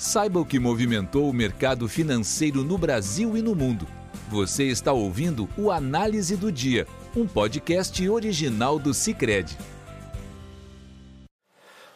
Saiba 0.00 0.40
o 0.40 0.46
que 0.46 0.58
movimentou 0.58 1.28
o 1.28 1.32
mercado 1.32 1.86
financeiro 1.86 2.64
no 2.64 2.78
Brasil 2.78 3.36
e 3.36 3.42
no 3.42 3.54
mundo. 3.54 3.86
Você 4.30 4.64
está 4.64 4.94
ouvindo 4.94 5.46
o 5.58 5.70
Análise 5.70 6.38
do 6.38 6.50
Dia, 6.50 6.86
um 7.14 7.26
podcast 7.26 8.08
original 8.08 8.78
do 8.78 8.94
Cicred. 8.94 9.58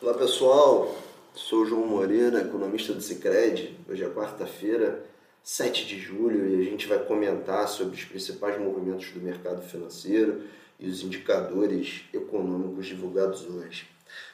Olá 0.03 0.12
pessoal, 0.12 0.95
sou 1.35 1.64
João 1.64 1.87
Moreira, 1.87 2.43
economista 2.43 2.93
do 2.93 3.01
Cicred. 3.01 3.75
Hoje 3.88 4.05
é 4.05 4.09
quarta-feira, 4.11 5.02
7 5.43 5.86
de 5.86 5.98
julho, 5.98 6.46
e 6.46 6.61
a 6.61 6.71
gente 6.71 6.86
vai 6.86 6.98
comentar 6.98 7.66
sobre 7.68 7.96
os 7.96 8.05
principais 8.05 8.61
movimentos 8.61 9.11
do 9.12 9.21
mercado 9.21 9.62
financeiro 9.62 10.43
e 10.79 10.86
os 10.86 11.02
indicadores 11.02 12.02
econômicos 12.12 12.84
divulgados 12.84 13.46
hoje. 13.48 13.86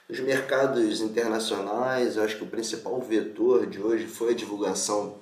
Nos 0.09 0.21
mercados 0.21 1.01
internacionais, 1.01 2.17
eu 2.17 2.25
acho 2.25 2.37
que 2.37 2.45
o 2.45 2.49
principal 2.49 3.01
vetor 3.01 3.67
de 3.67 3.81
hoje 3.81 4.07
foi 4.07 4.33
a 4.33 4.37
divulgação 4.37 5.19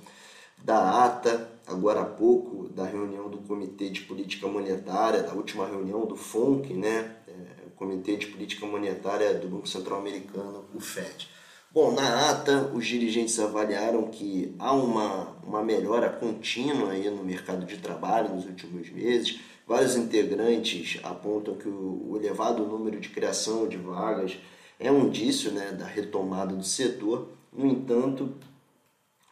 da 0.65 1.05
ata, 1.05 1.51
agora 1.67 2.01
há 2.01 2.05
pouco, 2.05 2.69
da 2.71 2.85
reunião 2.85 3.29
do 3.29 3.39
Comitê 3.39 3.91
de 3.91 4.01
Política 4.03 4.47
Monetária, 4.47 5.23
da 5.23 5.35
última 5.35 5.67
reunião 5.67 6.07
do 6.07 6.17
FONC, 6.17 6.73
né? 6.73 7.17
É, 7.29 7.67
o 7.67 7.71
Comitê 7.73 8.17
de 8.17 8.27
Política 8.27 8.67
Monetária 8.67 9.35
do 9.35 9.49
Banco 9.49 9.69
Central 9.69 10.01
Americano, 10.01 10.65
o 10.75 10.81
FED. 10.81 11.29
Bom, 11.71 11.93
na 11.93 12.31
ata, 12.31 12.71
os 12.75 12.87
dirigentes 12.87 13.39
avaliaram 13.39 14.09
que 14.09 14.55
há 14.59 14.73
uma, 14.73 15.37
uma 15.45 15.63
melhora 15.63 16.09
contínua 16.09 16.93
aí 16.93 17.11
no 17.11 17.23
mercado 17.23 17.67
de 17.67 17.77
trabalho 17.77 18.35
nos 18.35 18.47
últimos 18.47 18.91
meses. 18.91 19.39
Vários 19.69 19.97
integrantes 19.97 20.99
apontam 21.03 21.55
que 21.55 21.69
o, 21.69 22.17
elevado 22.17 22.65
número 22.65 22.99
de 22.99 23.11
criação 23.11 23.69
de 23.69 23.77
vagas 23.77 24.39
é 24.81 24.91
um 24.91 25.09
indício 25.09 25.53
né, 25.53 25.73
da 25.73 25.85
retomada 25.85 26.57
do 26.57 26.65
setor. 26.65 27.29
No 27.53 27.67
entanto, 27.67 28.33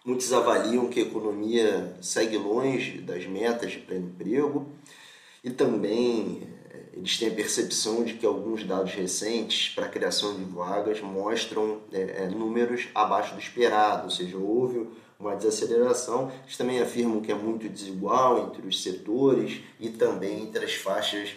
muitos 0.04 0.30
avaliam 0.34 0.88
que 0.88 1.00
a 1.00 1.04
economia 1.04 1.96
segue 2.02 2.37
longe 2.37 2.98
das 2.98 3.24
metas 3.24 3.73
de 3.73 3.79
pleno 3.79 4.09
emprego 4.09 4.66
e 5.42 5.48
também 5.48 6.42
eh, 6.70 6.82
eles 6.92 7.18
têm 7.18 7.29
a 7.29 7.34
percepção 7.34 8.04
de 8.04 8.12
que 8.12 8.26
alguns 8.26 8.62
dados 8.62 8.92
recentes 8.92 9.74
para 9.74 9.87
a 9.87 9.88
criação 9.88 10.37
de 10.37 10.45
vagas 10.45 11.01
mostram 11.01 11.80
é, 11.90 12.29
números 12.29 12.88
abaixo 12.95 13.32
do 13.32 13.40
esperado, 13.40 14.04
ou 14.04 14.10
seja, 14.10 14.37
houve 14.37 14.87
uma 15.18 15.36
desaceleração. 15.36 16.30
Eles 16.45 16.56
também 16.56 16.80
afirmam 16.80 17.20
que 17.20 17.32
é 17.32 17.34
muito 17.34 17.68
desigual 17.68 18.46
entre 18.46 18.66
os 18.66 18.82
setores 18.82 19.60
e 19.80 19.88
também 19.88 20.42
entre 20.42 20.64
as 20.64 20.74
faixas 20.74 21.34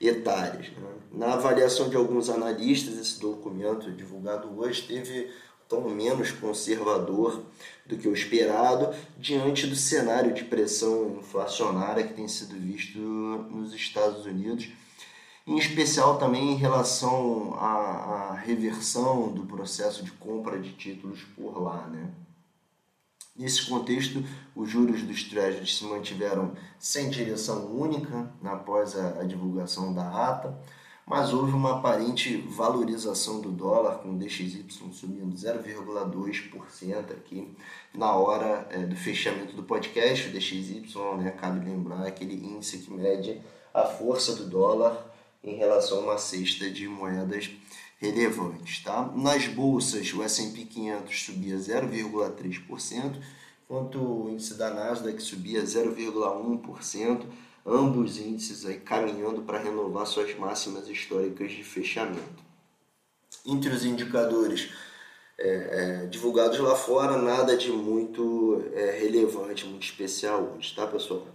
etárias. 0.00 0.68
Né? 0.68 0.88
Na 1.12 1.34
avaliação 1.34 1.88
de 1.88 1.96
alguns 1.96 2.30
analistas, 2.30 2.98
esse 2.98 3.20
documento 3.20 3.90
divulgado 3.92 4.48
hoje 4.58 4.82
teve 4.82 5.30
tom 5.68 5.88
menos 5.88 6.32
conservador 6.32 7.44
do 7.86 7.96
que 7.96 8.08
o 8.08 8.12
esperado 8.12 8.92
diante 9.16 9.68
do 9.68 9.76
cenário 9.76 10.34
de 10.34 10.44
pressão 10.44 11.16
inflacionária 11.20 12.06
que 12.06 12.14
tem 12.14 12.26
sido 12.26 12.56
visto 12.56 12.98
nos 12.98 13.72
Estados 13.72 14.26
Unidos, 14.26 14.68
em 15.46 15.56
especial 15.56 16.18
também 16.18 16.52
em 16.52 16.56
relação 16.56 17.54
à, 17.54 18.30
à 18.30 18.34
reversão 18.34 19.28
do 19.32 19.46
processo 19.46 20.04
de 20.04 20.10
compra 20.12 20.58
de 20.58 20.72
títulos 20.72 21.20
por 21.36 21.62
lá. 21.62 21.86
Né? 21.86 22.10
Nesse 23.40 23.64
contexto, 23.64 24.22
os 24.54 24.68
juros 24.68 25.02
dos 25.02 25.24
Treasuries 25.24 25.78
se 25.78 25.84
mantiveram 25.84 26.52
sem 26.78 27.08
direção 27.08 27.74
única 27.74 28.30
após 28.44 28.94
a, 28.94 29.20
a, 29.20 29.24
divulgação 29.24 29.94
da 29.94 30.28
ata, 30.28 30.60
mas 31.06 31.32
houve 31.32 31.52
uma 31.52 31.78
aparente 31.78 32.36
valorização 32.36 33.40
do 33.40 33.50
dólar, 33.50 34.00
com 34.00 34.10
o 34.10 34.18
DXY 34.18 34.66
subindo 34.92 35.34
0,2% 35.34 37.12
aqui 37.12 37.56
na 37.94 38.12
hora 38.14 38.68
é, 38.70 38.80
do 38.80 38.94
fechamento 38.94 39.56
do 39.56 39.62
podcast. 39.62 40.28
O 40.28 40.32
DXY, 40.32 40.84
né, 41.16 41.30
cabe 41.30 41.64
lembrar, 41.64 42.04
é 42.04 42.08
aquele 42.08 42.34
índice 42.34 42.80
que 42.80 42.92
mede 42.92 43.40
a 43.72 43.84
força 43.84 44.34
do 44.34 44.50
dólar 44.50 45.10
em 45.42 45.56
relação 45.56 46.00
a 46.00 46.02
uma 46.02 46.18
cesta 46.18 46.68
de 46.68 46.86
moedas 46.86 47.50
relevantes. 48.00 48.82
Tá? 48.82 49.12
Nas 49.14 49.46
bolsas, 49.46 50.12
o 50.14 50.22
S&P 50.22 50.64
500 50.64 51.22
subia 51.22 51.56
0,3%, 51.56 53.16
enquanto 53.64 53.98
o 53.98 54.30
índice 54.30 54.54
da 54.54 54.70
Nasdaq 54.70 55.22
subia 55.22 55.62
0,1%, 55.62 57.26
ambos 57.64 58.18
índices 58.18 58.64
aí 58.64 58.80
caminhando 58.80 59.42
para 59.42 59.58
renovar 59.58 60.06
suas 60.06 60.34
máximas 60.34 60.88
históricas 60.88 61.52
de 61.52 61.62
fechamento. 61.62 62.50
Entre 63.46 63.70
os 63.70 63.84
indicadores 63.84 64.70
é, 65.38 66.02
é, 66.02 66.06
divulgados 66.06 66.58
lá 66.58 66.74
fora, 66.74 67.16
nada 67.16 67.56
de 67.56 67.70
muito 67.70 68.64
é, 68.74 68.98
relevante, 68.98 69.66
muito 69.66 69.84
especial 69.84 70.54
hoje, 70.56 70.74
tá 70.74 70.86
pessoal? 70.86 71.26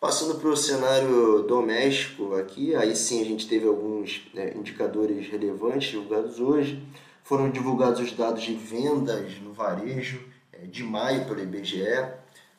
Passando 0.00 0.36
para 0.36 0.50
o 0.50 0.56
cenário 0.56 1.42
doméstico 1.42 2.36
aqui, 2.36 2.72
aí 2.72 2.94
sim 2.94 3.20
a 3.20 3.24
gente 3.24 3.48
teve 3.48 3.66
alguns 3.66 4.30
né, 4.32 4.52
indicadores 4.54 5.26
relevantes 5.26 5.90
divulgados 5.90 6.38
hoje. 6.38 6.80
Foram 7.24 7.50
divulgados 7.50 8.00
os 8.00 8.12
dados 8.12 8.44
de 8.44 8.54
vendas 8.54 9.40
no 9.40 9.52
varejo 9.52 10.24
é, 10.52 10.66
de 10.66 10.84
maio 10.84 11.26
pelo 11.26 11.42
IBGE. 11.42 11.82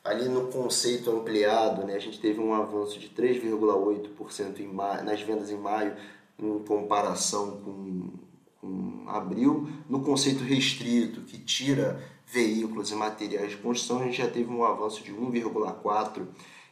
Ali 0.04 0.28
no 0.28 0.48
conceito 0.48 1.10
ampliado, 1.10 1.86
né, 1.86 1.94
a 1.94 1.98
gente 1.98 2.20
teve 2.20 2.38
um 2.38 2.52
avanço 2.52 2.98
de 2.98 3.08
3,8% 3.08 5.02
nas 5.02 5.22
vendas 5.22 5.50
em 5.50 5.56
maio 5.56 5.96
em 6.38 6.58
comparação 6.58 7.58
com, 7.62 8.10
com 8.60 9.04
abril. 9.08 9.66
No 9.88 10.02
conceito 10.02 10.44
restrito, 10.44 11.22
que 11.22 11.38
tira 11.38 12.02
veículos 12.26 12.90
e 12.90 12.94
materiais 12.94 13.52
de 13.52 13.56
construção, 13.56 14.00
a 14.00 14.04
gente 14.04 14.18
já 14.18 14.28
teve 14.28 14.52
um 14.52 14.62
avanço 14.62 15.02
de 15.02 15.10
1,4% 15.10 16.26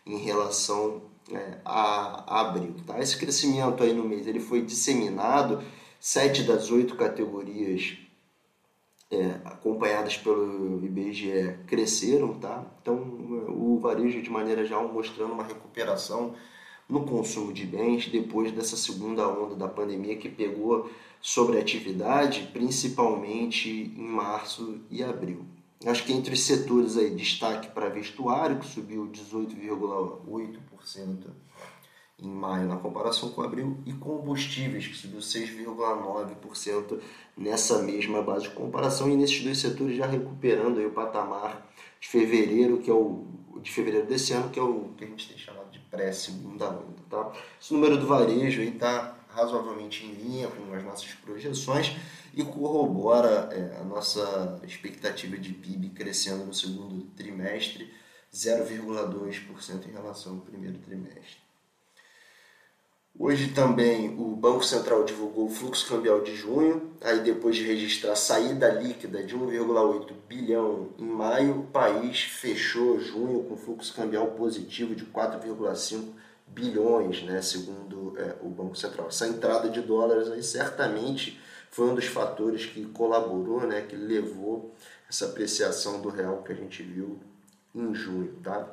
em 0.09 0.17
relação 0.17 1.03
é, 1.31 1.59
a, 1.65 2.41
abril. 2.41 2.75
Tá? 2.87 2.99
Esse 2.99 3.17
crescimento 3.17 3.83
aí 3.83 3.93
no 3.93 4.05
mês 4.05 4.27
ele 4.27 4.41
foi 4.41 4.63
disseminado, 4.63 5.63
sete 6.01 6.43
das 6.43 6.71
oito 6.71 6.97
categorias 6.97 7.99
é, 9.11 9.41
acompanhadas 9.45 10.17
pelo 10.17 10.85
IBGE 10.85 11.59
cresceram, 11.67 12.35
tá? 12.35 12.65
Então 12.83 12.97
o 13.49 13.79
varejo 13.81 14.21
de 14.21 14.31
maneira 14.31 14.65
geral 14.65 14.89
mostrando 14.93 15.33
uma 15.33 15.45
recuperação 15.45 16.35
no 16.89 17.05
consumo 17.05 17.53
de 17.53 17.67
bens 17.67 18.09
depois 18.09 18.53
dessa 18.53 18.77
segunda 18.77 19.29
onda 19.29 19.55
da 19.55 19.69
pandemia 19.69 20.17
que 20.17 20.29
pegou 20.29 20.91
sobre 21.21 21.59
a 21.59 21.61
atividade, 21.61 22.49
principalmente 22.53 23.69
em 23.71 24.07
março 24.07 24.81
e 24.91 25.03
abril. 25.03 25.45
Acho 25.87 26.05
que 26.05 26.12
entre 26.12 26.34
os 26.34 26.43
setores 26.43 26.97
aí, 26.97 27.15
destaque 27.15 27.69
para 27.69 27.89
vestuário, 27.89 28.59
que 28.59 28.66
subiu 28.66 29.06
18,8% 29.06 31.27
em 32.21 32.28
maio 32.28 32.66
na 32.66 32.77
comparação 32.77 33.31
com 33.31 33.43
abril, 33.43 33.78
e 33.87 33.93
combustíveis, 33.93 34.88
que 34.88 34.97
subiu 34.97 35.21
6,9% 35.21 36.99
nessa 37.37 37.81
mesma 37.81 38.21
base 38.22 38.49
de 38.49 38.50
comparação, 38.50 39.09
e 39.09 39.17
nesses 39.17 39.44
dois 39.44 39.59
setores 39.59 39.97
já 39.97 40.06
recuperando 40.06 40.81
aí 40.81 40.87
o 40.87 40.91
patamar 40.91 41.65
de 42.00 42.09
fevereiro, 42.09 42.78
que 42.78 42.91
é 42.91 42.94
o 42.94 43.25
de 43.62 43.71
fevereiro 43.71 44.06
desse 44.06 44.33
ano, 44.33 44.50
que 44.50 44.59
é 44.59 44.62
o 44.62 44.91
que 44.97 45.05
a 45.05 45.06
gente 45.06 45.28
tem 45.28 45.38
chamado 45.38 45.71
de 45.71 45.78
pré-segunda 45.78 46.71
onda. 46.71 46.99
Tá? 47.09 47.33
Esse 47.61 47.72
número 47.72 47.97
do 47.97 48.06
varejo 48.06 48.62
está 48.62 49.17
razoavelmente 49.28 50.05
em 50.05 50.12
linha 50.12 50.49
com 50.49 50.72
as 50.75 50.83
nossas 50.84 51.12
projeções 51.15 51.97
e 52.34 52.43
corrobora 52.44 53.49
é, 53.53 53.78
a 53.81 53.84
nossa 53.84 54.61
expectativa 54.65 55.37
de 55.37 55.53
PIB 55.53 55.91
crescendo 55.91 56.44
no 56.44 56.55
segundo 56.55 57.05
trimestre, 57.16 57.93
0,2% 58.33 59.88
em 59.88 59.93
relação 59.93 60.34
ao 60.34 60.41
primeiro 60.41 60.78
trimestre. 60.78 61.49
Hoje 63.21 63.49
também 63.49 64.15
o 64.17 64.37
Banco 64.37 64.65
Central 64.65 65.05
divulgou 65.05 65.47
o 65.47 65.50
fluxo 65.50 65.88
cambial 65.88 66.21
de 66.21 66.37
junho, 66.37 66.93
aí 67.00 67.19
depois 67.21 67.56
de 67.56 67.65
registrar 67.65 68.15
saída 68.15 68.69
líquida 68.69 69.25
de 69.25 69.37
1,8 69.37 70.12
bilhão 70.28 70.91
em 70.97 71.05
maio, 71.05 71.61
o 71.61 71.67
país 71.67 72.20
fechou 72.20 73.00
junho 73.00 73.43
com 73.43 73.56
fluxo 73.56 73.93
cambial 73.93 74.29
positivo 74.29 74.94
de 74.94 75.05
4,5 75.06 76.12
bilhões, 76.50 77.23
né, 77.23 77.41
segundo 77.43 78.15
é, 78.19 78.37
o 78.43 78.49
Banco 78.49 78.77
Central. 78.77 79.09
Essa 79.09 79.27
entrada 79.29 79.69
de 79.69 79.81
dólares 79.81 80.31
aí 80.31 80.43
certamente 80.43 81.41
foi 81.71 81.89
um 81.89 81.95
dos 81.95 82.06
fatores 82.06 82.67
que 82.67 82.85
colaborou, 82.87 83.67
né, 83.67 83.83
que 83.83 83.95
levou 83.97 84.75
essa 85.09 85.27
apreciação 85.27 86.00
do 86.00 86.09
real 86.09 86.43
que 86.43 86.53
a 86.53 86.55
gente 86.55 86.83
viu 86.83 87.19
em 87.75 87.95
junho. 87.95 88.35
Tá? 88.43 88.69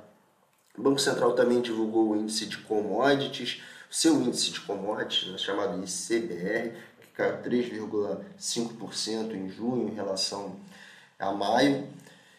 O 0.78 0.82
Banco 0.82 1.00
Central 1.00 1.34
também 1.34 1.62
divulgou 1.62 2.10
o 2.10 2.16
índice 2.16 2.46
de 2.46 2.58
commodities, 2.60 3.62
seu 3.90 4.16
índice 4.22 4.52
de 4.52 4.60
commodities, 4.62 5.32
né, 5.32 5.38
chamado 5.38 5.82
ICBR, 5.84 6.74
que 7.02 7.08
caiu 7.14 7.38
3,5% 7.44 9.34
em 9.34 9.50
junho 9.50 9.88
em 9.90 9.94
relação 9.94 10.56
a 11.18 11.32
maio. 11.32 11.88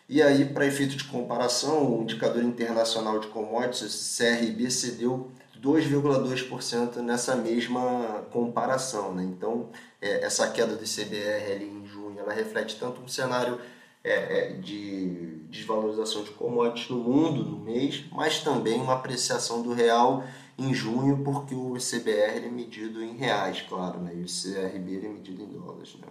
E 0.09 0.23
aí, 0.23 0.45
para 0.45 0.67
efeito 0.67 0.97
de 0.97 1.05
comparação, 1.05 1.99
o 1.99 2.03
indicador 2.03 2.43
internacional 2.43 3.19
de 3.19 3.27
commodities, 3.27 4.17
CRB, 4.17 4.71
cedeu 4.71 5.33
2,2% 5.61 6.97
nessa 6.99 7.35
mesma 7.35 8.25
comparação. 8.31 9.13
Né? 9.13 9.25
Então, 9.25 9.69
é, 10.01 10.25
essa 10.25 10.49
queda 10.51 10.77
do 10.77 10.85
ICBR 10.85 11.53
ali 11.53 11.69
em 11.69 11.85
junho, 11.87 12.21
ela 12.21 12.33
reflete 12.33 12.79
tanto 12.79 13.01
um 13.01 13.09
cenário 13.09 13.61
é, 14.05 14.13
é, 14.13 14.53
de 14.53 15.41
desvalorização 15.51 16.23
de 16.23 16.31
commodities 16.31 16.89
no 16.89 16.99
mundo 16.99 17.43
no 17.43 17.59
mês, 17.59 18.05
mas 18.13 18.39
também 18.39 18.81
uma 18.81 18.95
apreciação 18.95 19.63
do 19.63 19.73
real 19.73 20.23
em 20.57 20.73
junho, 20.73 21.25
porque 21.25 21.55
o 21.55 21.75
CBR 21.75 22.47
é 22.47 22.49
medido 22.49 23.03
em 23.03 23.17
reais, 23.17 23.63
claro, 23.69 24.01
né? 24.01 24.13
e 24.15 24.23
o 24.23 24.27
CRB 24.27 25.05
é 25.05 25.09
medido 25.09 25.43
em 25.43 25.49
dólares. 25.49 25.97
Né? 26.01 26.07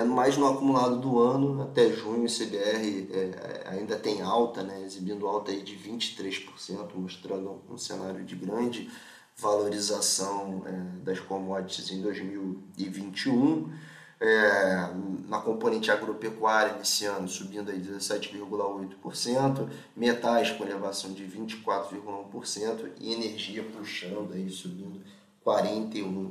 É 0.00 0.04
mais 0.04 0.38
no 0.38 0.48
acumulado 0.48 0.96
do 0.96 1.18
ano, 1.18 1.62
até 1.62 1.90
junho, 1.90 2.24
o 2.24 2.26
CBR 2.26 3.06
é, 3.12 3.64
ainda 3.66 3.98
tem 3.98 4.22
alta, 4.22 4.62
né? 4.62 4.80
exibindo 4.82 5.28
alta 5.28 5.52
aí 5.52 5.62
de 5.62 5.76
23%, 5.76 6.94
mostrando 6.94 7.60
um 7.68 7.76
cenário 7.76 8.24
de 8.24 8.34
grande 8.34 8.90
valorização 9.36 10.62
é, 10.64 11.04
das 11.04 11.20
commodities 11.20 11.90
em 11.90 12.00
2021 12.00 13.70
é, 14.18 14.90
na 15.28 15.38
componente 15.38 15.90
agropecuária 15.90 16.78
nesse 16.78 17.04
ano 17.04 17.28
subindo 17.28 17.70
aí 17.70 17.78
17,8%, 17.78 19.68
metais 19.94 20.50
com 20.50 20.64
elevação 20.64 21.12
de 21.12 21.26
24,1% 21.26 22.90
e 22.98 23.12
energia 23.12 23.62
puxando 23.64 24.32
aí 24.32 24.48
subindo 24.48 25.02
41%, 25.44 26.30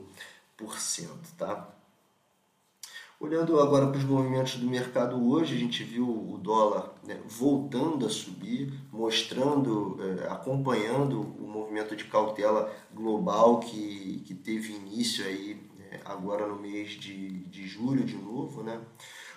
tá? 1.38 1.79
Olhando 3.20 3.60
agora 3.60 3.88
para 3.88 3.98
os 3.98 4.06
movimentos 4.06 4.56
do 4.56 4.66
mercado 4.66 5.30
hoje, 5.30 5.54
a 5.54 5.60
gente 5.60 5.84
viu 5.84 6.08
o 6.08 6.38
dólar 6.38 6.94
né, 7.06 7.20
voltando 7.28 8.06
a 8.06 8.10
subir, 8.10 8.74
mostrando, 8.94 10.00
é, 10.02 10.28
acompanhando 10.30 11.20
o 11.38 11.46
movimento 11.46 11.98
de 11.98 12.06
cautela 12.06 12.74
global 12.94 13.60
que, 13.60 14.24
que 14.26 14.34
teve 14.34 14.72
início 14.72 15.26
aí 15.26 15.70
agora 16.06 16.48
no 16.48 16.56
mês 16.56 16.92
de, 16.92 17.30
de 17.46 17.68
julho 17.68 18.06
de 18.06 18.16
novo, 18.16 18.64
né? 18.64 18.80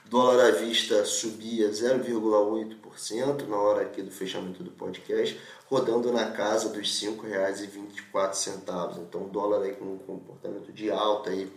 Dólar 0.05 0.46
à 0.46 0.50
vista 0.52 1.05
subia 1.05 1.70
0,8% 1.70 3.49
na 3.49 3.56
hora 3.56 3.82
aqui 3.82 4.00
do 4.00 4.12
fechamento 4.12 4.62
do 4.62 4.70
podcast, 4.70 5.40
rodando 5.67 6.12
na 6.12 6.31
casa 6.31 6.69
dos 6.69 7.02
R$ 7.02 7.11
5,24. 7.11 8.99
Então, 8.99 9.29
dólar 9.29 9.62
aí 9.62 9.73
com 9.73 9.87
um 9.87 9.99
comportamento 9.99 10.73
de 10.73 10.88
alta 10.90 11.31
aí 11.31 11.50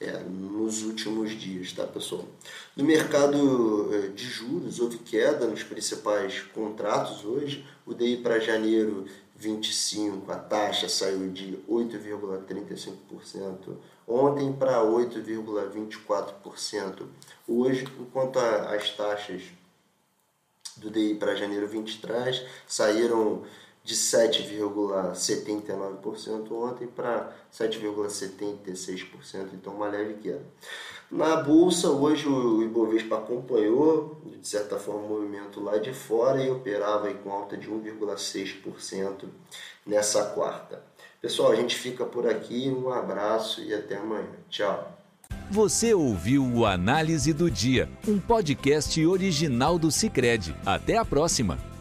é, 0.00 0.18
nos 0.18 0.82
últimos 0.82 1.32
dias, 1.32 1.72
tá 1.72 1.86
pessoal? 1.86 2.24
No 2.76 2.84
mercado 2.84 3.94
é, 3.94 4.08
de 4.08 4.24
juros, 4.24 4.80
houve 4.80 4.98
queda 4.98 5.46
nos 5.46 5.62
principais 5.62 6.42
contratos 6.54 7.24
hoje. 7.24 7.64
O 7.86 7.94
DI 7.94 8.18
para 8.18 8.38
janeiro 8.40 9.06
25, 9.36 10.30
a 10.32 10.36
taxa 10.36 10.88
saiu 10.88 11.30
de 11.30 11.58
8,35% 11.68 13.76
ontem 14.06 14.52
para 14.52 14.82
8,24% 14.82 17.06
hoje, 17.48 17.88
enquanto 17.98 18.38
as 18.38 18.90
taxas 18.90 19.42
do 20.76 20.90
DI 20.90 21.14
para 21.14 21.34
janeiro 21.34 21.66
23 21.66 22.44
saíram 22.66 23.42
de 23.86 23.94
7,79% 23.94 26.50
ontem 26.50 26.88
para 26.88 27.32
7,76%, 27.52 29.50
então 29.54 29.74
uma 29.74 29.86
leve 29.86 30.14
queda. 30.14 30.42
Na 31.08 31.36
bolsa, 31.36 31.88
hoje 31.88 32.26
o 32.26 32.64
Ibovespa 32.64 33.18
acompanhou, 33.18 34.20
de 34.40 34.48
certa 34.48 34.76
forma, 34.76 35.02
o 35.02 35.08
movimento 35.08 35.62
lá 35.62 35.78
de 35.78 35.94
fora 35.94 36.42
e 36.42 36.50
operava 36.50 37.14
com 37.14 37.30
alta 37.30 37.56
de 37.56 37.70
1,6% 37.70 39.26
nessa 39.86 40.30
quarta. 40.30 40.82
Pessoal, 41.22 41.52
a 41.52 41.56
gente 41.56 41.76
fica 41.76 42.04
por 42.04 42.26
aqui, 42.26 42.68
um 42.68 42.90
abraço 42.90 43.62
e 43.62 43.72
até 43.72 43.98
amanhã. 43.98 44.26
Tchau. 44.50 44.98
Você 45.48 45.94
ouviu 45.94 46.44
o 46.44 46.66
Análise 46.66 47.32
do 47.32 47.48
Dia, 47.48 47.88
um 48.08 48.18
podcast 48.18 49.06
original 49.06 49.78
do 49.78 49.92
Cicred. 49.92 50.56
Até 50.66 50.96
a 50.96 51.04
próxima! 51.04 51.75